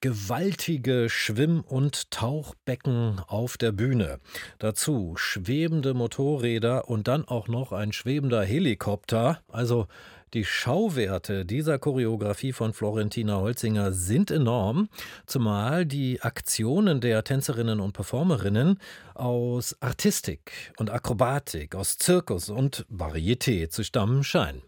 Gewaltige 0.00 1.08
Schwimm 1.08 1.62
und 1.62 2.10
Tauchbecken 2.10 3.20
auf 3.26 3.56
der 3.56 3.72
Bühne. 3.72 4.18
Dazu 4.58 5.14
schwebende 5.16 5.94
Motorräder 5.94 6.88
und 6.88 7.08
dann 7.08 7.26
auch 7.26 7.48
noch 7.48 7.72
ein 7.72 7.92
schwebender 7.92 8.42
Helikopter. 8.42 9.40
Also 9.48 9.86
die 10.34 10.44
Schauwerte 10.44 11.46
dieser 11.46 11.78
Choreografie 11.78 12.52
von 12.52 12.74
Florentina 12.74 13.36
Holzinger 13.36 13.92
sind 13.92 14.30
enorm, 14.30 14.90
zumal 15.24 15.86
die 15.86 16.20
Aktionen 16.20 17.00
der 17.00 17.24
Tänzerinnen 17.24 17.80
und 17.80 17.92
Performerinnen 17.92 18.78
aus 19.14 19.80
Artistik 19.80 20.74
und 20.76 20.90
Akrobatik, 20.90 21.74
aus 21.74 21.96
Zirkus 21.96 22.50
und 22.50 22.84
Varieté 22.90 23.70
zu 23.70 23.82
stammen 23.82 24.24
scheinen. 24.24 24.62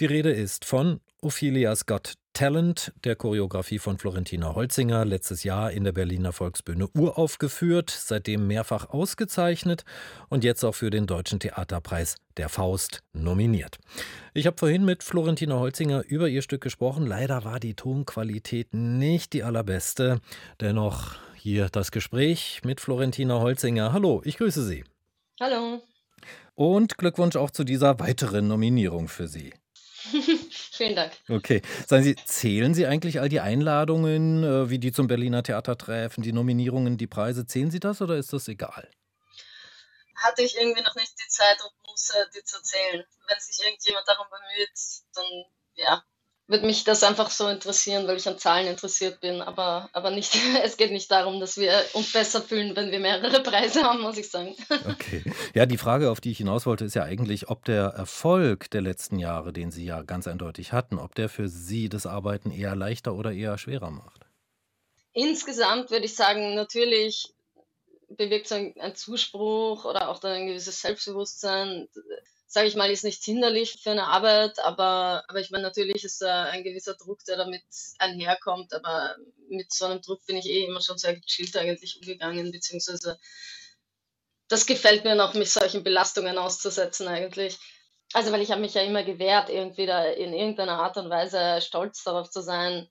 Die 0.00 0.06
Rede 0.06 0.32
ist 0.32 0.64
von 0.64 1.00
Ophelia's 1.22 1.86
Got 1.86 2.14
Talent 2.34 2.92
der 3.04 3.14
Choreografie 3.14 3.78
von 3.78 3.96
Florentina 3.96 4.56
Holzinger, 4.56 5.04
letztes 5.04 5.44
Jahr 5.44 5.70
in 5.70 5.84
der 5.84 5.92
Berliner 5.92 6.32
Volksbühne 6.32 6.88
uraufgeführt, 6.92 7.90
seitdem 7.90 8.48
mehrfach 8.48 8.90
ausgezeichnet 8.90 9.84
und 10.30 10.42
jetzt 10.42 10.64
auch 10.64 10.74
für 10.74 10.90
den 10.90 11.06
Deutschen 11.06 11.38
Theaterpreis 11.38 12.16
der 12.36 12.48
Faust 12.48 13.02
nominiert. 13.12 13.78
Ich 14.34 14.48
habe 14.48 14.58
vorhin 14.58 14.84
mit 14.84 15.04
Florentina 15.04 15.60
Holzinger 15.60 16.02
über 16.08 16.28
ihr 16.28 16.42
Stück 16.42 16.60
gesprochen. 16.60 17.06
Leider 17.06 17.44
war 17.44 17.60
die 17.60 17.74
Tonqualität 17.74 18.74
nicht 18.74 19.32
die 19.32 19.44
allerbeste. 19.44 20.20
Dennoch 20.60 21.14
hier 21.36 21.68
das 21.68 21.92
Gespräch 21.92 22.62
mit 22.64 22.80
Florentina 22.80 23.38
Holzinger. 23.38 23.92
Hallo, 23.92 24.22
ich 24.24 24.38
grüße 24.38 24.64
Sie. 24.64 24.82
Hallo. 25.40 25.82
Und 26.56 26.98
Glückwunsch 26.98 27.36
auch 27.36 27.52
zu 27.52 27.62
dieser 27.62 28.00
weiteren 28.00 28.48
Nominierung 28.48 29.06
für 29.06 29.28
Sie. 29.28 29.54
Vielen 30.76 30.96
Dank. 30.96 31.12
Okay. 31.28 31.62
Sagen 31.86 32.02
Sie, 32.02 32.16
zählen 32.16 32.74
Sie 32.74 32.86
eigentlich 32.86 33.20
all 33.20 33.28
die 33.28 33.38
Einladungen, 33.38 34.42
äh, 34.42 34.70
wie 34.70 34.80
die 34.80 34.90
zum 34.90 35.06
Berliner 35.06 35.44
Theatertreffen, 35.44 36.24
die 36.24 36.32
Nominierungen, 36.32 36.98
die 36.98 37.06
Preise, 37.06 37.46
zählen 37.46 37.70
Sie 37.70 37.78
das 37.78 38.02
oder 38.02 38.16
ist 38.16 38.32
das 38.32 38.48
egal? 38.48 38.90
Hatte 40.16 40.42
ich 40.42 40.56
irgendwie 40.56 40.82
noch 40.82 40.96
nicht 40.96 41.12
die 41.16 41.28
Zeit 41.28 41.58
und 41.62 41.72
Muße, 41.88 42.28
die 42.34 42.42
zu 42.42 42.60
zählen. 42.62 43.04
Wenn 43.28 43.40
sich 43.40 43.64
irgendjemand 43.64 44.08
darum 44.08 44.26
bemüht, 44.28 44.70
dann 45.14 45.44
ja, 45.74 46.04
würde 46.46 46.66
mich 46.66 46.84
das 46.84 47.02
einfach 47.02 47.30
so 47.30 47.48
interessieren, 47.48 48.06
weil 48.06 48.18
ich 48.18 48.28
an 48.28 48.38
Zahlen 48.38 48.66
interessiert 48.66 49.20
bin. 49.20 49.40
Aber, 49.40 49.88
aber 49.92 50.10
nicht, 50.10 50.36
es 50.62 50.76
geht 50.76 50.92
nicht 50.92 51.10
darum, 51.10 51.40
dass 51.40 51.56
wir 51.56 51.72
uns 51.94 52.12
besser 52.12 52.42
fühlen, 52.42 52.76
wenn 52.76 52.90
wir 52.90 53.00
mehrere 53.00 53.42
Preise 53.42 53.82
haben, 53.82 54.02
muss 54.02 54.18
ich 54.18 54.30
sagen. 54.30 54.54
Okay. 54.86 55.22
Ja, 55.54 55.66
die 55.66 55.78
Frage, 55.78 56.10
auf 56.10 56.20
die 56.20 56.30
ich 56.30 56.38
hinaus 56.38 56.66
wollte, 56.66 56.84
ist 56.84 56.94
ja 56.94 57.04
eigentlich, 57.04 57.48
ob 57.48 57.64
der 57.64 57.86
Erfolg 57.86 58.70
der 58.70 58.82
letzten 58.82 59.18
Jahre, 59.18 59.52
den 59.52 59.70
Sie 59.70 59.84
ja 59.84 60.02
ganz 60.02 60.26
eindeutig 60.26 60.72
hatten, 60.72 60.98
ob 60.98 61.14
der 61.14 61.28
für 61.28 61.48
Sie 61.48 61.88
das 61.88 62.06
Arbeiten 62.06 62.50
eher 62.50 62.76
leichter 62.76 63.14
oder 63.14 63.32
eher 63.32 63.56
schwerer 63.56 63.90
macht. 63.90 64.26
Insgesamt 65.12 65.90
würde 65.90 66.04
ich 66.04 66.16
sagen, 66.16 66.54
natürlich 66.54 67.32
bewirkt 68.08 68.48
so 68.48 68.56
ein, 68.56 68.74
ein 68.80 68.94
Zuspruch 68.94 69.84
oder 69.84 70.08
auch 70.08 70.22
ein 70.22 70.46
gewisses 70.46 70.80
Selbstbewusstsein 70.80 71.88
sage 72.54 72.68
ich 72.68 72.76
mal, 72.76 72.88
ist 72.88 73.02
nicht 73.02 73.24
hinderlich 73.24 73.80
für 73.82 73.90
eine 73.90 74.06
Arbeit, 74.06 74.60
aber, 74.60 75.24
aber 75.26 75.40
ich 75.40 75.50
meine, 75.50 75.64
natürlich 75.64 76.04
ist 76.04 76.22
da 76.22 76.44
ein 76.44 76.62
gewisser 76.62 76.94
Druck, 76.94 77.24
der 77.24 77.36
damit 77.36 77.64
einherkommt, 77.98 78.72
aber 78.72 79.16
mit 79.48 79.72
so 79.72 79.86
einem 79.86 80.00
Druck 80.00 80.24
bin 80.26 80.36
ich 80.36 80.46
eh 80.46 80.64
immer 80.64 80.80
schon 80.80 80.96
sehr 80.96 81.16
gechillt 81.16 81.56
eigentlich 81.56 81.96
umgegangen, 81.96 82.52
beziehungsweise 82.52 83.18
das 84.46 84.66
gefällt 84.66 85.02
mir 85.02 85.16
noch, 85.16 85.34
mich 85.34 85.50
solchen 85.50 85.82
Belastungen 85.82 86.38
auszusetzen 86.38 87.08
eigentlich. 87.08 87.58
Also, 88.12 88.30
weil 88.30 88.42
ich 88.42 88.52
habe 88.52 88.60
mich 88.60 88.74
ja 88.74 88.82
immer 88.82 89.02
gewehrt, 89.02 89.50
irgendwie 89.50 89.86
da 89.86 90.04
in 90.04 90.32
irgendeiner 90.32 90.78
Art 90.78 90.96
und 90.96 91.10
Weise 91.10 91.60
stolz 91.60 92.04
darauf 92.04 92.30
zu 92.30 92.40
sein, 92.40 92.88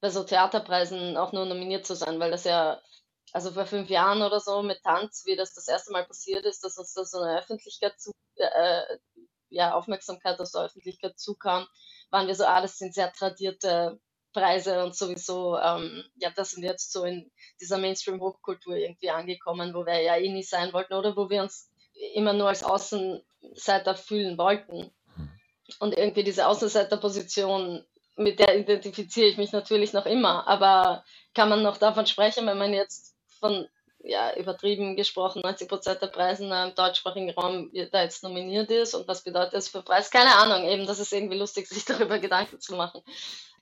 bei 0.00 0.10
so 0.10 0.24
Theaterpreisen 0.24 1.16
auch 1.16 1.30
nur 1.30 1.46
nominiert 1.46 1.86
zu 1.86 1.94
sein, 1.94 2.18
weil 2.18 2.32
das 2.32 2.42
ja 2.42 2.82
also 3.34 3.50
vor 3.50 3.66
fünf 3.66 3.90
Jahren 3.90 4.22
oder 4.22 4.38
so 4.38 4.62
mit 4.62 4.82
Tanz, 4.84 5.24
wie 5.26 5.34
das 5.34 5.54
das 5.54 5.66
erste 5.66 5.90
Mal 5.90 6.06
passiert 6.06 6.44
ist, 6.44 6.62
dass 6.62 6.78
uns 6.78 6.94
da 6.94 7.04
so 7.04 7.18
eine 7.18 7.40
Öffentlichkeit 7.40 7.98
zu, 7.98 8.12
äh, 8.36 8.82
ja, 9.48 9.74
Aufmerksamkeit 9.74 10.38
aus 10.38 10.52
der 10.52 10.62
Öffentlichkeit 10.62 11.18
zukam, 11.18 11.66
waren 12.10 12.28
wir 12.28 12.36
so, 12.36 12.44
ah, 12.44 12.62
das 12.62 12.78
sind 12.78 12.94
sehr 12.94 13.12
tradierte 13.12 13.98
Preise 14.32 14.84
und 14.84 14.94
sowieso, 14.94 15.58
ähm, 15.58 16.04
ja, 16.14 16.30
das 16.30 16.50
sind 16.50 16.62
jetzt 16.62 16.92
so 16.92 17.02
in 17.04 17.28
dieser 17.60 17.78
Mainstream-Hochkultur 17.78 18.76
irgendwie 18.76 19.10
angekommen, 19.10 19.74
wo 19.74 19.84
wir 19.84 20.00
ja 20.00 20.16
eh 20.16 20.32
nie 20.32 20.44
sein 20.44 20.72
wollten 20.72 20.94
oder 20.94 21.16
wo 21.16 21.28
wir 21.28 21.42
uns 21.42 21.72
immer 22.14 22.34
nur 22.34 22.48
als 22.48 22.62
Außenseiter 22.62 23.96
fühlen 23.96 24.38
wollten. 24.38 24.92
Hm. 25.16 25.30
Und 25.80 25.98
irgendwie 25.98 26.22
diese 26.22 26.46
Außenseiterposition, 26.46 27.84
mit 28.16 28.38
der 28.38 28.56
identifiziere 28.56 29.26
ich 29.26 29.38
mich 29.38 29.50
natürlich 29.50 29.92
noch 29.92 30.06
immer, 30.06 30.46
aber 30.46 31.04
kann 31.34 31.48
man 31.48 31.64
noch 31.64 31.78
davon 31.78 32.06
sprechen, 32.06 32.46
wenn 32.46 32.58
man 32.58 32.72
jetzt 32.72 33.13
von, 33.44 33.68
ja, 33.98 34.34
übertrieben 34.36 34.96
gesprochen, 34.96 35.42
90 35.44 35.68
Prozent 35.68 36.00
der 36.00 36.06
Preise 36.06 36.44
im 36.44 36.74
deutschsprachigen 36.74 37.30
Raum 37.30 37.70
da 37.92 38.02
jetzt 38.02 38.22
nominiert 38.22 38.70
ist 38.70 38.94
und 38.94 39.06
was 39.06 39.22
bedeutet 39.22 39.52
das 39.52 39.68
für 39.68 39.82
Preis? 39.82 40.10
Keine 40.10 40.34
Ahnung, 40.36 40.66
eben, 40.66 40.86
das 40.86 40.98
ist 40.98 41.12
irgendwie 41.12 41.36
lustig, 41.36 41.68
sich 41.68 41.84
darüber 41.84 42.18
Gedanken 42.18 42.58
zu 42.58 42.74
machen. 42.74 43.02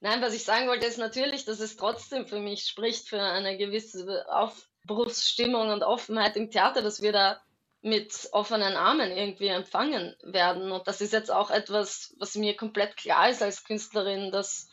Nein, 0.00 0.22
was 0.22 0.34
ich 0.34 0.44
sagen 0.44 0.68
wollte, 0.68 0.86
ist 0.86 0.98
natürlich, 0.98 1.44
dass 1.44 1.60
es 1.60 1.76
trotzdem 1.76 2.26
für 2.26 2.40
mich 2.40 2.66
spricht 2.66 3.08
für 3.08 3.20
eine 3.20 3.56
gewisse 3.56 4.24
Aufbruchsstimmung 4.28 5.70
und 5.70 5.82
Offenheit 5.82 6.36
im 6.36 6.50
Theater, 6.50 6.82
dass 6.82 7.02
wir 7.02 7.12
da 7.12 7.40
mit 7.82 8.28
offenen 8.30 8.76
Armen 8.76 9.10
irgendwie 9.10 9.48
empfangen 9.48 10.14
werden. 10.22 10.70
Und 10.70 10.86
das 10.86 11.00
ist 11.00 11.12
jetzt 11.12 11.32
auch 11.32 11.50
etwas, 11.50 12.14
was 12.18 12.36
mir 12.36 12.56
komplett 12.56 12.96
klar 12.96 13.30
ist 13.30 13.42
als 13.42 13.64
Künstlerin, 13.64 14.30
dass 14.30 14.71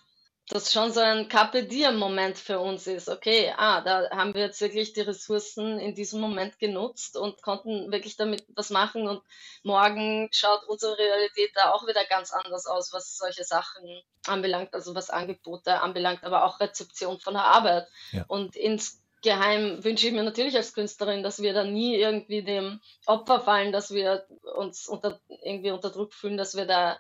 das 0.50 0.74
schon 0.74 0.92
so 0.92 1.00
ein 1.00 1.30
Carpe 1.30 1.64
Diem-Moment 1.64 2.38
für 2.38 2.60
uns 2.60 2.88
ist. 2.88 3.08
Okay, 3.08 3.54
ah, 3.56 3.82
da 3.82 4.10
haben 4.10 4.34
wir 4.34 4.42
jetzt 4.42 4.60
wirklich 4.62 4.94
die 4.94 5.02
Ressourcen 5.02 5.80
in 5.80 5.94
diesem 5.94 6.20
Moment 6.20 6.58
genutzt 6.58 7.16
und 7.16 7.44
konnten 7.44 7.92
wirklich 7.92 8.18
damit 8.18 8.44
was 8.56 8.72
machen 8.72 9.08
und 9.08 9.22
morgen 9.62 10.28
schaut 10.32 10.64
unsere 10.68 10.98
Realität 10.98 11.52
da 11.54 11.72
auch 11.72 11.86
wieder 11.86 12.04
ganz 12.06 12.34
anders 12.34 12.66
aus, 12.66 12.92
was 12.92 13.16
solche 13.16 13.44
Sachen 13.44 14.02
anbelangt, 14.26 14.74
also 14.74 14.96
was 14.96 15.12
Angebote 15.12 15.82
anbelangt, 15.82 16.24
aber 16.24 16.44
auch 16.44 16.60
Rezeption 16.60 17.20
von 17.20 17.36
der 17.36 17.46
Arbeit. 17.46 17.88
Ja. 18.12 18.26
Und 18.28 18.56
insgeheim 18.56 19.84
wünsche 19.84 20.08
ich 20.08 20.14
mir 20.14 20.24
natürlich 20.24 20.56
als 20.56 20.74
Künstlerin, 20.74 21.22
dass 21.22 21.44
wir 21.44 21.54
da 21.54 21.64
nie 21.64 21.96
irgendwie 21.96 22.42
dem 22.42 22.82
Opfer 23.06 23.40
fallen, 23.40 23.72
dass 23.72 23.92
wir 23.92 24.26
uns 24.56 24.88
unter, 24.88 25.20
irgendwie 25.44 25.72
unter 25.72 25.92
Druck 25.92 26.16
fühlen, 26.16 26.38
dass 26.38 26.58
wir 26.58 26.66
da 26.66 26.98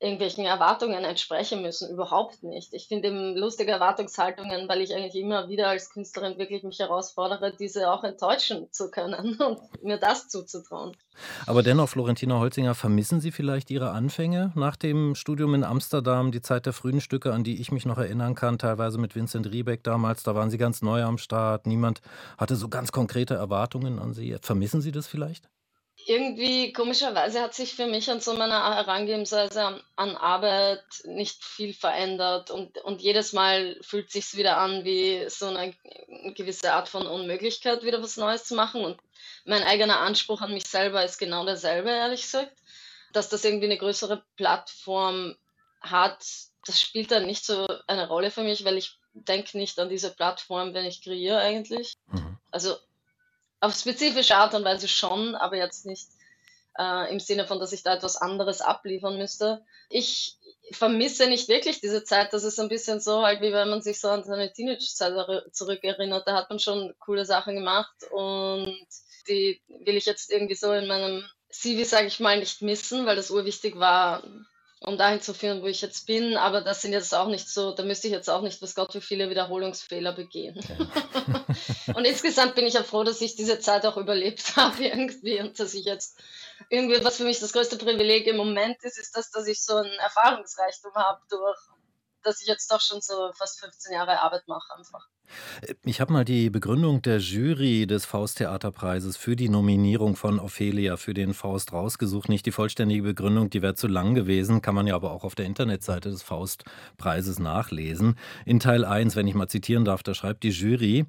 irgendwelchen 0.00 0.44
Erwartungen 0.44 1.04
entsprechen 1.04 1.60
müssen. 1.62 1.90
Überhaupt 1.90 2.42
nicht. 2.44 2.72
Ich 2.72 2.86
finde 2.86 3.08
eben 3.08 3.36
lustige 3.36 3.72
Erwartungshaltungen, 3.72 4.68
weil 4.68 4.80
ich 4.80 4.94
eigentlich 4.94 5.16
immer 5.16 5.48
wieder 5.48 5.68
als 5.68 5.90
Künstlerin 5.90 6.38
wirklich 6.38 6.62
mich 6.62 6.78
herausfordere, 6.78 7.52
diese 7.58 7.90
auch 7.90 8.04
enttäuschen 8.04 8.68
zu 8.70 8.90
können 8.90 9.36
und 9.40 9.60
mir 9.82 9.98
das 9.98 10.28
zuzutrauen. 10.28 10.96
Aber 11.46 11.64
dennoch, 11.64 11.88
Florentina 11.88 12.38
Holzinger, 12.38 12.76
vermissen 12.76 13.20
Sie 13.20 13.32
vielleicht 13.32 13.70
Ihre 13.70 13.90
Anfänge 13.90 14.52
nach 14.54 14.76
dem 14.76 15.16
Studium 15.16 15.54
in 15.54 15.64
Amsterdam, 15.64 16.30
die 16.30 16.42
Zeit 16.42 16.66
der 16.66 16.72
frühen 16.72 17.00
Stücke, 17.00 17.32
an 17.32 17.42
die 17.42 17.60
ich 17.60 17.72
mich 17.72 17.84
noch 17.84 17.98
erinnern 17.98 18.36
kann, 18.36 18.58
teilweise 18.58 18.98
mit 18.98 19.16
Vincent 19.16 19.50
Riebeck 19.50 19.82
damals, 19.82 20.22
da 20.22 20.36
waren 20.36 20.50
Sie 20.50 20.58
ganz 20.58 20.80
neu 20.80 21.02
am 21.02 21.18
Start, 21.18 21.66
niemand 21.66 22.02
hatte 22.36 22.54
so 22.54 22.68
ganz 22.68 22.92
konkrete 22.92 23.34
Erwartungen 23.34 23.98
an 23.98 24.14
Sie. 24.14 24.36
Vermissen 24.40 24.80
Sie 24.80 24.92
das 24.92 25.08
vielleicht? 25.08 25.48
Irgendwie 26.08 26.72
komischerweise 26.72 27.42
hat 27.42 27.54
sich 27.54 27.74
für 27.74 27.86
mich 27.86 28.10
an 28.10 28.20
so 28.20 28.32
meiner 28.32 28.74
Herangehensweise 28.74 29.82
an 29.94 30.16
Arbeit 30.16 30.82
nicht 31.04 31.44
viel 31.44 31.74
verändert 31.74 32.50
und, 32.50 32.78
und 32.78 33.02
jedes 33.02 33.34
Mal 33.34 33.76
fühlt 33.82 34.10
sich 34.10 34.34
wieder 34.34 34.56
an 34.56 34.84
wie 34.84 35.28
so 35.28 35.46
eine 35.46 35.74
gewisse 36.34 36.72
Art 36.72 36.88
von 36.88 37.06
Unmöglichkeit, 37.06 37.84
wieder 37.84 38.02
was 38.02 38.16
Neues 38.16 38.44
zu 38.44 38.54
machen 38.54 38.86
und 38.86 38.98
mein 39.44 39.62
eigener 39.62 40.00
Anspruch 40.00 40.40
an 40.40 40.54
mich 40.54 40.66
selber 40.66 41.04
ist 41.04 41.18
genau 41.18 41.44
derselbe, 41.44 41.90
ehrlich 41.90 42.22
gesagt. 42.22 42.56
Dass 43.12 43.28
das 43.28 43.44
irgendwie 43.44 43.66
eine 43.66 43.78
größere 43.78 44.22
Plattform 44.36 45.36
hat, 45.80 46.24
das 46.66 46.80
spielt 46.80 47.10
dann 47.10 47.26
nicht 47.26 47.44
so 47.44 47.66
eine 47.86 48.08
Rolle 48.08 48.30
für 48.30 48.42
mich, 48.42 48.64
weil 48.64 48.78
ich 48.78 48.98
denke 49.12 49.58
nicht 49.58 49.78
an 49.78 49.88
diese 49.88 50.10
Plattform, 50.14 50.72
wenn 50.72 50.84
ich 50.84 51.02
kreiere 51.02 51.38
eigentlich. 51.38 51.94
Mhm. 52.06 52.38
Also 52.50 52.76
auf 53.60 53.74
spezifische 53.74 54.36
Art 54.36 54.54
und 54.54 54.64
Weise 54.64 54.88
schon, 54.88 55.34
aber 55.34 55.56
jetzt 55.56 55.86
nicht 55.86 56.08
äh, 56.78 57.12
im 57.12 57.20
Sinne 57.20 57.46
von, 57.46 57.58
dass 57.58 57.72
ich 57.72 57.82
da 57.82 57.94
etwas 57.94 58.16
anderes 58.16 58.60
abliefern 58.60 59.18
müsste. 59.18 59.64
Ich 59.90 60.36
vermisse 60.72 61.28
nicht 61.28 61.48
wirklich 61.48 61.80
diese 61.80 62.04
Zeit. 62.04 62.32
Das 62.32 62.44
ist 62.44 62.60
ein 62.60 62.68
bisschen 62.68 63.00
so 63.00 63.22
halt, 63.22 63.40
wie 63.40 63.52
wenn 63.52 63.68
man 63.68 63.82
sich 63.82 64.00
so 64.00 64.08
an 64.08 64.24
seine 64.24 64.52
Teenage-Zeit 64.52 65.52
zurückerinnert. 65.52 66.26
Da 66.26 66.34
hat 66.34 66.50
man 66.50 66.58
schon 66.58 66.94
coole 66.98 67.24
Sachen 67.24 67.54
gemacht 67.54 67.96
und 68.10 68.86
die 69.28 69.60
will 69.68 69.96
ich 69.96 70.06
jetzt 70.06 70.30
irgendwie 70.30 70.54
so 70.54 70.72
in 70.72 70.86
meinem 70.86 71.24
CV, 71.50 71.84
sage 71.84 72.06
ich 72.06 72.20
mal, 72.20 72.38
nicht 72.38 72.62
missen, 72.62 73.06
weil 73.06 73.16
das 73.16 73.30
urwichtig 73.30 73.78
war, 73.78 74.22
um 74.80 74.96
dahin 74.96 75.20
zu 75.20 75.34
führen, 75.34 75.62
wo 75.62 75.66
ich 75.66 75.80
jetzt 75.80 76.06
bin. 76.06 76.36
Aber 76.36 76.60
das 76.60 76.82
sind 76.82 76.92
jetzt 76.92 77.14
auch 77.14 77.28
nicht 77.28 77.48
so, 77.48 77.72
da 77.72 77.82
müsste 77.82 78.06
ich 78.06 78.12
jetzt 78.12 78.30
auch 78.30 78.42
nicht, 78.42 78.62
was 78.62 78.74
Gott, 78.74 78.94
wie 78.94 79.00
viele 79.00 79.30
Wiederholungsfehler 79.30 80.12
begehen. 80.12 80.60
Ja. 80.68 81.94
und 81.94 82.04
insgesamt 82.04 82.54
bin 82.54 82.66
ich 82.66 82.74
ja 82.74 82.82
froh, 82.82 83.04
dass 83.04 83.20
ich 83.20 83.36
diese 83.36 83.58
Zeit 83.58 83.86
auch 83.86 83.96
überlebt 83.96 84.56
habe 84.56 84.84
irgendwie 84.84 85.40
und 85.40 85.58
dass 85.58 85.74
ich 85.74 85.84
jetzt 85.84 86.18
irgendwie, 86.70 87.02
was 87.04 87.16
für 87.16 87.24
mich 87.24 87.40
das 87.40 87.52
größte 87.52 87.76
Privileg 87.76 88.26
im 88.26 88.36
Moment 88.36 88.82
ist, 88.82 88.98
ist 88.98 89.16
das, 89.16 89.30
dass 89.30 89.46
ich 89.46 89.62
so 89.62 89.76
ein 89.76 89.90
Erfahrungsreichtum 90.00 90.94
habe 90.94 91.20
durch 91.28 91.58
dass 92.22 92.40
ich 92.40 92.48
jetzt 92.48 92.70
doch 92.70 92.80
schon 92.80 93.00
so 93.00 93.30
fast 93.34 93.60
15 93.60 93.92
Jahre 93.92 94.20
Arbeit 94.20 94.46
mache 94.46 94.74
einfach. 94.76 95.08
Ich 95.84 96.00
habe 96.00 96.12
mal 96.12 96.24
die 96.24 96.50
Begründung 96.50 97.02
der 97.02 97.18
Jury 97.18 97.86
des 97.86 98.06
Faust-Theaterpreises 98.06 99.16
für 99.16 99.36
die 99.36 99.48
Nominierung 99.48 100.16
von 100.16 100.40
Ophelia 100.40 100.96
für 100.96 101.14
den 101.14 101.34
Faust 101.34 101.72
rausgesucht. 101.72 102.28
Nicht 102.28 102.46
die 102.46 102.52
vollständige 102.52 103.02
Begründung, 103.02 103.50
die 103.50 103.62
wäre 103.62 103.74
zu 103.74 103.88
lang 103.88 104.14
gewesen, 104.14 104.62
kann 104.62 104.74
man 104.74 104.86
ja 104.86 104.94
aber 104.94 105.12
auch 105.12 105.24
auf 105.24 105.34
der 105.34 105.46
Internetseite 105.46 106.10
des 106.10 106.22
Faustpreises 106.22 107.38
nachlesen. 107.38 108.18
In 108.46 108.60
Teil 108.60 108.84
1, 108.84 109.16
wenn 109.16 109.28
ich 109.28 109.34
mal 109.34 109.48
zitieren 109.48 109.84
darf, 109.84 110.02
da 110.02 110.14
schreibt 110.14 110.44
die 110.44 110.50
Jury, 110.50 111.06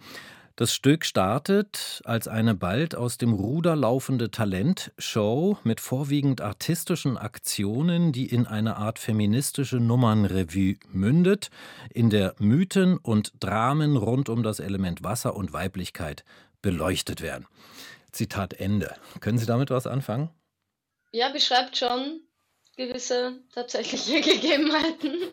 das 0.60 0.74
Stück 0.74 1.06
startet 1.06 2.02
als 2.04 2.28
eine 2.28 2.54
bald 2.54 2.94
aus 2.94 3.18
dem 3.18 3.32
Ruder 3.32 3.78
laufende 3.78 4.30
Talentshow 4.30 5.58
mit 5.64 5.80
vorwiegend 5.80 6.42
artistischen 6.42 7.18
Aktionen, 7.18 8.12
die 8.12 8.26
in 8.26 8.46
eine 8.46 8.76
Art 8.76 9.00
feministische 9.00 9.78
Nummernrevue 9.78 10.76
mündet, 10.92 11.50
in 11.94 12.10
der 12.10 12.36
Mythen 12.40 12.98
und 12.98 13.32
Dramen 13.40 13.96
rund 13.96 14.28
um 14.28 14.44
das 14.44 14.60
Element 14.60 15.02
Wasser 15.02 15.34
und 15.38 15.54
Weiblichkeit 15.54 16.26
beleuchtet 16.62 17.22
werden. 17.22 17.48
Zitat 18.12 18.52
Ende. 18.56 18.94
Können 19.22 19.38
Sie 19.38 19.46
damit 19.46 19.70
was 19.70 19.88
anfangen? 19.88 20.30
Ja, 21.14 21.32
beschreibt 21.32 21.78
schon 21.78 22.20
gewisse 22.76 23.40
tatsächliche 23.54 24.20
Gegebenheiten. 24.30 25.32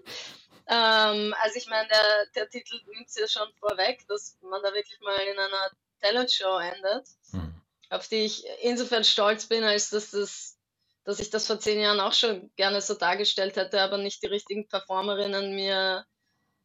Ähm, 0.69 1.35
also 1.41 1.57
ich 1.57 1.67
meine, 1.69 1.89
der, 1.89 2.27
der 2.35 2.49
Titel 2.49 2.81
nimmt 2.93 3.09
es 3.09 3.17
ja 3.17 3.29
schon 3.29 3.53
vorweg, 3.61 4.07
dass 4.09 4.37
man 4.43 4.63
da 4.63 4.73
wirklich 4.75 5.01
mal 5.01 5.19
in 5.19 5.39
einer 5.39 5.71
Talentshow 6.01 6.59
endet, 6.59 7.07
mhm. 7.33 7.61
auf 7.91 8.09
die 8.09 8.25
ich 8.25 8.45
insofern 8.63 9.05
stolz 9.05 9.47
bin, 9.47 9.65
als 9.65 9.91
dass 9.91 10.11
das 10.11 10.57
dass 11.07 11.21
ich 11.21 11.31
das 11.31 11.47
vor 11.47 11.61
zehn 11.61 11.81
Jahren 11.81 12.01
auch 12.01 12.13
schon 12.13 12.51
gerne 12.57 12.81
so 12.81 12.95
dargestellt 12.95 13.55
hätte, 13.55 13.81
aber 13.81 13.97
nicht 13.97 14.23
die 14.23 14.27
richtigen 14.27 14.67
Performerinnen 14.67 15.55
mir 15.55 16.05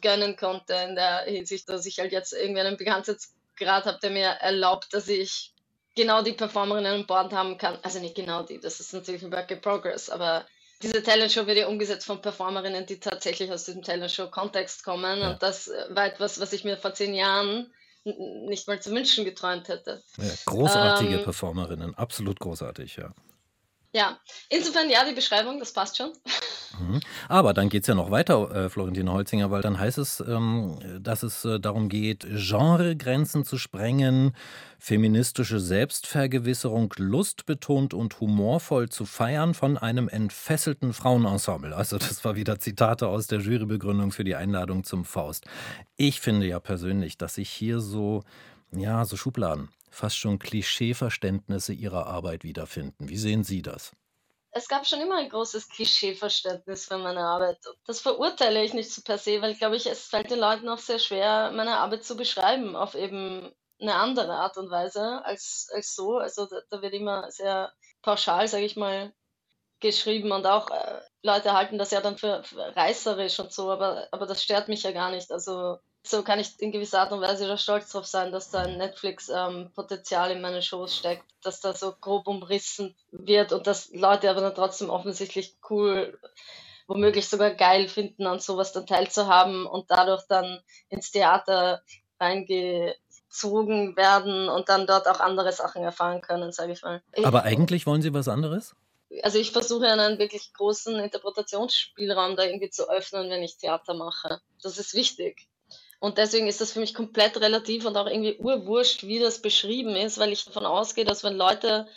gönnen 0.01 0.36
konnte 0.36 0.74
in 0.74 0.95
der 0.95 1.19
Hinsicht, 1.25 1.69
dass 1.69 1.86
ich 1.86 2.00
halt 2.00 2.12
jetzt 2.12 2.33
irgendwie 2.33 2.62
einen 2.62 2.75
Bekanntheitsgrad 2.75 3.86
habe, 3.86 4.00
der 4.01 4.09
mir 4.09 4.25
erlaubt, 4.25 4.95
dass 4.95 5.07
ich 5.07 5.54
genau 5.95 6.24
die 6.24 6.33
Performerinnen 6.33 7.01
an 7.01 7.06
Bord 7.06 7.33
haben 7.33 7.59
kann. 7.59 7.77
Also 7.83 8.00
nicht 8.00 8.15
genau 8.15 8.42
die, 8.42 8.59
das 8.59 8.80
ist 8.80 8.94
natürlich 8.94 9.21
ein 9.21 9.31
Work 9.31 9.51
in 9.51 9.62
Progress, 9.62 10.09
aber 10.09 10.47
diese 10.81 11.04
Talentshow 11.04 11.48
wird 11.48 11.57
ja 11.57 11.68
umgesetzt 11.68 12.06
von 12.06 12.22
Performerinnen, 12.22 12.86
die 12.86 13.00
tatsächlich 13.00 13.51
aus 13.51 13.66
diesem 13.66 13.83
Talentshow-Kontext 13.83 14.83
kommen. 14.83 15.19
Ja. 15.19 15.31
Und 15.31 15.44
das 15.44 15.69
war 15.89 16.06
etwas, 16.07 16.39
was 16.39 16.54
ich 16.54 16.63
mir 16.63 16.78
vor 16.78 16.94
zehn 16.94 17.13
Jahren 17.13 17.72
nicht 18.04 18.68
mal 18.68 18.81
zu 18.81 18.92
wünschen 18.92 19.25
geträumt 19.25 19.68
hätte. 19.68 20.01
Ja, 20.18 20.33
großartige 20.45 21.18
ähm, 21.18 21.24
Performerinnen, 21.24 21.95
absolut 21.95 22.39
großartig, 22.39 22.95
ja. 22.98 23.13
Ja, 23.94 24.19
insofern 24.50 24.89
ja, 24.89 25.04
die 25.06 25.13
Beschreibung, 25.13 25.60
das 25.60 25.74
passt 25.74 25.98
schon. 25.98 26.13
Mhm. 26.79 27.00
Aber 27.27 27.53
dann 27.53 27.69
geht 27.69 27.83
es 27.83 27.88
ja 27.88 27.95
noch 27.95 28.12
weiter, 28.12 28.51
äh, 28.51 28.69
Florentine 28.69 29.12
Holzinger, 29.12 29.51
weil 29.51 29.62
dann 29.62 29.79
heißt 29.79 29.97
es, 29.97 30.19
ähm, 30.21 30.79
dass 31.00 31.23
es 31.23 31.45
äh, 31.45 31.59
darum 31.59 31.89
geht, 31.89 32.25
Genregrenzen 32.29 33.45
zu 33.45 33.57
sprengen, 33.57 34.33
feministische 34.79 35.59
Selbstvergewisserung 35.59 36.94
lustbetont 36.97 37.94
und 37.94 38.19
humorvoll 38.19 38.89
zu 38.89 39.06
feiern 39.06 39.53
von 39.53 39.77
einem 39.77 40.07
entfesselten 40.09 40.94
Frauenensemble. 40.94 41.75
Also 41.75 41.97
das 41.97 42.23
war 42.25 42.35
wieder 42.35 42.59
Zitate 42.59 43.07
aus 43.07 43.27
der 43.27 43.39
Jurybegründung 43.39 44.12
für 44.12 44.23
die 44.23 44.35
Einladung 44.35 44.83
zum 44.83 45.06
Faust. 45.06 45.45
Ich 45.97 46.19
finde 46.21 46.47
ja 46.47 46.59
persönlich, 46.59 47.18
dass 47.18 47.35
sich 47.35 47.50
hier 47.50 47.79
so, 47.79 48.23
ja, 48.71 49.06
so 49.06 49.18
Schubladen 49.18 49.69
fast 49.91 50.18
schon 50.18 50.39
Klischeeverständnisse 50.39 51.73
Ihrer 51.73 52.07
Arbeit 52.07 52.44
wiederfinden. 52.44 53.09
Wie 53.09 53.18
sehen 53.18 53.44
Sie 53.44 53.62
das? 53.62 53.91
Es 54.53 54.68
gab 54.68 54.86
schon 54.86 55.00
immer 55.00 55.15
ein 55.18 55.30
großes 55.30 55.69
Klischeeverständnis 55.69 56.86
für 56.86 56.98
meine 56.98 57.21
Arbeit. 57.21 57.57
Das 57.86 58.01
verurteile 58.01 58.63
ich 58.63 58.74
nicht 58.74 58.92
so 58.94 59.01
per 59.01 59.18
se, 59.18 59.42
weil, 59.42 59.56
glaube 59.56 59.77
ich, 59.77 59.86
es 59.86 60.07
fällt 60.07 60.30
den 60.30 60.39
Leuten 60.39 60.68
auch 60.68 60.77
sehr 60.77 61.00
schwer, 61.00 61.51
meine 61.51 61.77
Arbeit 61.77 62.03
zu 62.03 62.18
beschreiben 62.18 62.75
auf 62.75 62.95
eben 62.95 63.53
eine 63.80 63.95
andere 63.95 64.33
Art 64.33 64.57
und 64.57 64.69
Weise 64.69 65.24
als, 65.25 65.69
als 65.74 65.95
so. 65.95 66.18
Also 66.18 66.45
da, 66.48 66.62
da 66.69 66.81
wird 66.81 66.94
immer 66.94 67.31
sehr 67.31 67.74
pauschal, 68.01 68.48
sage 68.48 68.65
ich 68.65 68.75
mal, 68.75 69.13
geschrieben 69.80 70.31
und 70.31 70.45
auch 70.45 70.69
äh, 70.69 71.01
Leute 71.24 71.54
halten 71.54 71.77
das 71.77 71.92
ja 71.92 72.01
dann 72.01 72.18
für, 72.18 72.44
für 72.44 72.75
reißerisch 72.75 73.39
und 73.39 73.51
so, 73.51 73.71
aber, 73.71 74.07
aber 74.12 74.27
das 74.27 74.44
stört 74.44 74.68
mich 74.68 74.83
ja 74.83 74.92
gar 74.92 75.12
nicht. 75.12 75.31
Also 75.31 75.80
so 76.03 76.24
kann 76.24 76.39
ich 76.39 76.59
in 76.59 76.71
gewisser 76.71 77.01
Art 77.01 77.12
und 77.12 77.21
Weise 77.21 77.48
da 77.48 77.57
stolz 77.57 77.92
drauf 77.92 78.06
sein, 78.06 78.31
dass 78.31 78.50
da 78.50 78.63
ein 78.63 78.77
Netflix-Potenzial 78.77 80.31
ähm, 80.31 80.38
in 80.38 80.42
meinen 80.42 80.62
Shows 80.62 80.95
steckt, 80.98 81.25
dass 81.44 81.59
da 81.59 81.74
so 81.74 81.94
grob 82.00 82.27
umrissen 82.27 82.95
wird 83.12 83.53
und 83.53 83.68
dass 83.68 83.92
Leute 83.94 84.30
aber 84.30 84.42
dann 84.42 84.56
trotzdem 84.56 84.89
offensichtlich 84.89 85.57
cool, 85.69 86.19
womöglich 86.88 87.30
sogar 87.30 87.51
geil 87.51 87.88
finden, 87.88 88.25
an 88.25 88.39
sowas 88.39 88.71
dann 88.71 88.88
teilzuhaben 88.88 89.65
und 89.65 89.92
dadurch 89.92 90.24
dann 90.27 90.62
ins 90.89 91.12
Theater 91.12 91.83
reingezogen 92.19 93.95
werden 93.95 94.50
und 94.50 94.69
dann 94.69 94.88
dort 94.88 95.07
auch 95.07 95.19
andere 95.19 95.51
Sachen 95.51 95.83
erfahren 95.83 96.21
können, 96.21 96.51
sage 96.51 96.74
ich 96.74 96.81
mal. 96.81 97.04
Aber 97.24 97.44
eigentlich 97.44 97.86
wollen 97.86 98.01
Sie 98.01 98.13
was 98.13 98.27
anderes? 98.27 98.75
Also 99.24 99.39
ich 99.39 99.51
versuche 99.51 99.88
einen 99.88 100.19
wirklich 100.19 100.54
großen 100.54 100.95
Interpretationsspielraum 100.95 102.36
da 102.38 102.44
irgendwie 102.44 102.69
zu 102.69 102.89
öffnen, 102.89 103.30
wenn 103.30 103.44
ich 103.44 103.57
Theater 103.57 103.94
mache. 103.94 104.42
Das 104.63 104.77
ist 104.77 104.94
wichtig. 104.94 105.47
Und 106.01 106.18
deswegen 106.18 106.48
ist 106.48 106.59
das 106.59 106.71
für 106.71 106.80
mich 106.80 106.95
komplett 106.95 107.39
relativ 107.39 107.86
und 107.86 107.95
auch 107.95 108.07
irgendwie 108.07 108.36
urwurscht, 108.39 109.03
wie 109.03 109.19
das 109.19 109.39
beschrieben 109.39 109.95
ist, 109.95 110.18
weil 110.18 110.31
ich 110.31 110.44
davon 110.44 110.65
ausgehe, 110.65 111.06
dass 111.06 111.24
wenn 111.24 111.36
Leute 111.36 111.88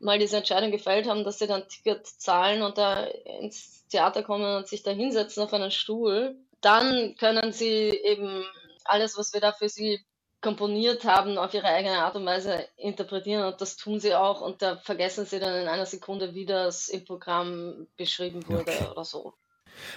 mal 0.00 0.18
diese 0.18 0.38
Entscheidung 0.38 0.70
gefällt 0.70 1.06
haben, 1.06 1.22
dass 1.22 1.38
sie 1.38 1.46
dann 1.46 1.64
ein 1.64 1.68
Ticket 1.68 2.06
zahlen 2.06 2.62
und 2.62 2.78
da 2.78 3.04
ins 3.04 3.86
Theater 3.88 4.22
kommen 4.22 4.56
und 4.56 4.68
sich 4.68 4.82
da 4.82 4.90
hinsetzen 4.90 5.42
auf 5.42 5.52
einen 5.52 5.70
Stuhl, 5.70 6.34
dann 6.62 7.14
können 7.18 7.52
sie 7.52 7.90
eben 7.90 8.42
alles, 8.84 9.18
was 9.18 9.34
wir 9.34 9.42
da 9.42 9.52
für 9.52 9.68
sie 9.68 10.00
komponiert 10.40 11.04
haben, 11.04 11.36
auf 11.36 11.52
ihre 11.52 11.66
eigene 11.66 11.98
Art 11.98 12.16
und 12.16 12.24
Weise 12.24 12.66
interpretieren 12.78 13.44
und 13.44 13.60
das 13.60 13.76
tun 13.76 14.00
sie 14.00 14.14
auch 14.14 14.40
und 14.40 14.62
da 14.62 14.78
vergessen 14.78 15.26
sie 15.26 15.40
dann 15.40 15.60
in 15.60 15.68
einer 15.68 15.84
Sekunde, 15.84 16.34
wie 16.34 16.46
das 16.46 16.88
im 16.88 17.04
Programm 17.04 17.86
beschrieben 17.98 18.48
wurde 18.48 18.62
okay. 18.62 18.86
oder 18.90 19.04
so. 19.04 19.34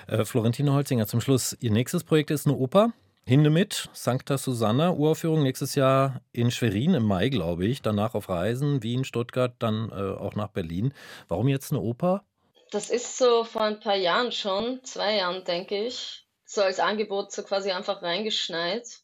Äh, 0.08 0.26
Florentine 0.26 0.74
Holzinger, 0.74 1.08
zum 1.08 1.22
Schluss. 1.22 1.56
Ihr 1.62 1.72
nächstes 1.72 2.04
Projekt 2.04 2.32
ist 2.32 2.48
eine 2.48 2.58
Oper. 2.58 2.92
Hindemith, 3.28 3.90
Sancta 3.92 4.38
Susanna, 4.38 4.92
Uraufführung 4.92 5.42
nächstes 5.42 5.74
Jahr 5.74 6.22
in 6.32 6.52
Schwerin 6.52 6.94
im 6.94 7.06
Mai, 7.06 7.30
glaube 7.30 7.66
ich. 7.66 7.82
Danach 7.82 8.14
auf 8.14 8.30
Reisen, 8.30 8.84
Wien, 8.84 9.04
Stuttgart, 9.04 9.56
dann 9.58 9.90
äh, 9.90 9.96
auch 9.96 10.36
nach 10.36 10.50
Berlin. 10.50 10.94
Warum 11.28 11.48
jetzt 11.48 11.72
eine 11.72 11.82
Oper? 11.82 12.24
Das 12.70 12.92
ist 12.92 13.18
so 13.18 13.44
vor 13.44 13.64
ein 13.64 13.80
paar 13.80 13.96
Jahren 13.96 14.32
schon, 14.32 14.84
zwei 14.84 15.16
Jahren, 15.16 15.44
denke 15.44 15.88
ich, 15.88 16.28
so 16.46 16.62
als 16.62 16.80
Angebot 16.80 17.32
so 17.32 17.42
quasi 17.42 17.72
einfach 17.72 18.04
reingeschneit. 18.04 19.02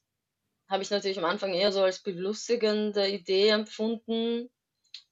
Habe 0.69 0.83
ich 0.83 0.91
natürlich 0.91 1.17
am 1.17 1.25
Anfang 1.25 1.55
eher 1.55 1.71
so 1.71 1.81
als 1.81 2.03
belustigende 2.03 3.07
Idee 3.07 3.49
empfunden, 3.49 4.51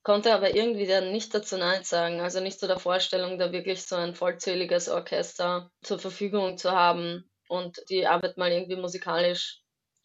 konnte 0.03 0.35
aber 0.35 0.53
irgendwie 0.53 0.85
dann 0.85 1.11
nicht 1.11 1.33
dazu 1.33 1.57
Nein 1.57 1.83
sagen. 1.83 2.19
Also 2.19 2.41
nicht 2.41 2.59
zu 2.59 2.67
der 2.67 2.77
Vorstellung, 2.77 3.39
da 3.39 3.51
wirklich 3.51 3.81
so 3.81 3.95
ein 3.95 4.13
vollzähliges 4.13 4.87
Orchester 4.87 5.71
zur 5.81 5.97
Verfügung 5.97 6.59
zu 6.59 6.69
haben 6.71 7.28
und 7.49 7.83
die 7.89 8.07
Arbeit 8.07 8.37
mal 8.37 8.51
irgendwie 8.51 8.77
musikalisch 8.77 9.61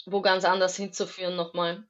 wo 0.06 0.20
ganz 0.20 0.44
anders 0.44 0.76
hinzuführen 0.76 1.36
nochmal. 1.36 1.84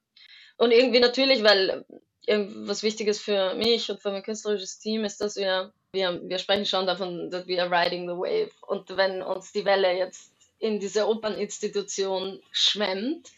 Und 0.57 0.71
irgendwie 0.71 0.99
natürlich, 0.99 1.43
weil 1.43 1.85
was 2.27 2.83
Wichtiges 2.83 3.19
für 3.19 3.53
mich 3.55 3.89
und 3.91 4.01
für 4.01 4.11
mein 4.11 4.23
künstlerisches 4.23 4.79
Team 4.79 5.03
ist, 5.03 5.21
dass 5.21 5.35
wir, 5.35 5.73
wir, 5.91 6.21
wir 6.23 6.39
sprechen 6.39 6.65
schon 6.65 6.87
davon, 6.87 7.29
dass 7.29 7.45
wir 7.45 7.71
riding 7.71 8.07
the 8.07 8.15
wave. 8.15 8.51
Und 8.65 8.95
wenn 8.97 9.21
uns 9.21 9.51
die 9.51 9.65
Welle 9.65 9.95
jetzt 9.95 10.31
in 10.57 10.79
diese 10.79 11.07
Operninstitution 11.07 12.41
schwemmt, 12.51 13.29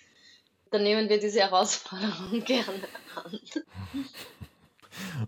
dann 0.72 0.84
nehmen 0.84 1.10
wir 1.10 1.20
diese 1.20 1.42
Herausforderung 1.42 2.44
gerne 2.46 2.88
an. 3.16 3.40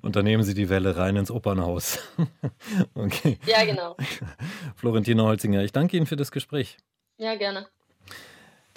Und 0.02 0.16
dann 0.16 0.26
nehmen 0.26 0.44
Sie 0.44 0.54
die 0.54 0.70
Welle 0.70 0.98
rein 0.98 1.16
ins 1.16 1.32
Opernhaus. 1.32 2.00
okay. 2.94 3.38
Ja, 3.46 3.66
genau. 3.66 3.96
Florentine 4.76 5.24
Holzinger, 5.24 5.64
ich 5.64 5.72
danke 5.72 5.98
Ihnen 5.98 6.06
für 6.06 6.16
das 6.16 6.32
Gespräch. 6.32 6.78
Ja, 7.18 7.36
gerne. 7.36 7.68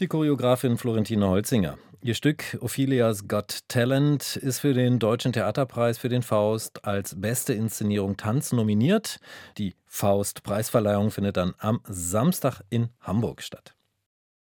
Die 0.01 0.09
Choreografin 0.09 0.79
Florentine 0.79 1.29
Holzinger. 1.29 1.79
Ihr 2.05 2.15
Stück 2.15 2.59
Ophelia's 2.61 3.29
Got 3.29 3.61
Talent 3.69 4.35
ist 4.35 4.59
für 4.59 4.75
den 4.75 4.99
Deutschen 4.99 5.33
Theaterpreis 5.33 5.99
für 5.99 6.09
den 6.09 6.23
Faust 6.23 6.85
als 6.85 7.21
beste 7.21 7.53
Inszenierung 7.53 8.17
Tanz 8.17 8.51
nominiert. 8.51 9.21
Die 9.57 9.77
Faust-Preisverleihung 9.87 11.13
findet 11.13 11.37
dann 11.37 11.55
am 11.59 11.81
Samstag 11.85 12.63
in 12.71 12.89
Hamburg 13.01 13.41
statt. 13.41 13.77